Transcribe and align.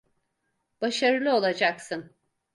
Başarılı 0.81 1.33
olacaksın. 1.35 2.15